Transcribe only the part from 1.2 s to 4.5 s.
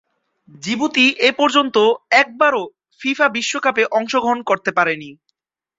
এপর্যন্ত একবারও ফিফা বিশ্বকাপে অংশগ্রহণ